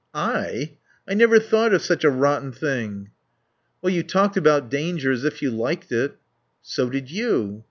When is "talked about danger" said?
4.01-5.11